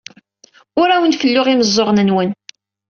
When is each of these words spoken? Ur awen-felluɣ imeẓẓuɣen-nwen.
Ur 0.81 0.87
awen-felluɣ 0.95 1.47
imeẓẓuɣen-nwen. 1.49 2.29